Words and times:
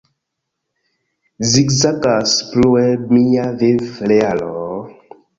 Zigzagas 1.51 2.33
plue 2.53 2.85
mia 3.17 3.43
viv-realo... 3.59 4.49